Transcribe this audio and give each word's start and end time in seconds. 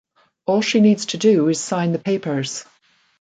All 0.47 0.63
she 0.63 0.79
needs 0.79 1.05
to 1.05 1.17
do 1.17 1.47
is 1.49 1.59
sign 1.59 1.91
the 1.91 1.99
papers. 1.99 2.65